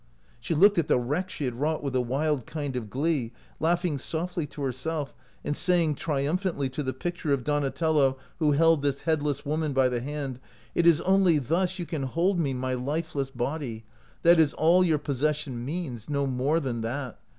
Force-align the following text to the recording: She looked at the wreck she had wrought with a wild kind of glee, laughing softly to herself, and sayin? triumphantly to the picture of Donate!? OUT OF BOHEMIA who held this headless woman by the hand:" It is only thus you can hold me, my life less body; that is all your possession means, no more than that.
She 0.39 0.55
looked 0.55 0.79
at 0.79 0.87
the 0.87 0.97
wreck 0.97 1.29
she 1.29 1.45
had 1.45 1.53
wrought 1.61 1.83
with 1.83 1.95
a 1.95 2.01
wild 2.01 2.47
kind 2.47 2.75
of 2.75 2.89
glee, 2.89 3.31
laughing 3.59 3.99
softly 3.99 4.47
to 4.47 4.63
herself, 4.63 5.13
and 5.45 5.55
sayin? 5.55 5.93
triumphantly 5.93 6.69
to 6.69 6.81
the 6.81 6.91
picture 6.91 7.31
of 7.33 7.43
Donate!? 7.43 7.65
OUT 7.65 7.67
OF 7.83 7.95
BOHEMIA 7.95 8.17
who 8.39 8.51
held 8.53 8.81
this 8.81 9.01
headless 9.01 9.45
woman 9.45 9.73
by 9.73 9.89
the 9.89 10.01
hand:" 10.01 10.39
It 10.73 10.87
is 10.87 11.01
only 11.01 11.37
thus 11.37 11.77
you 11.77 11.85
can 11.85 12.01
hold 12.01 12.39
me, 12.39 12.51
my 12.55 12.73
life 12.73 13.13
less 13.13 13.29
body; 13.29 13.83
that 14.23 14.39
is 14.39 14.53
all 14.55 14.83
your 14.83 14.97
possession 14.97 15.63
means, 15.63 16.09
no 16.09 16.25
more 16.25 16.59
than 16.59 16.81
that. 16.81 17.19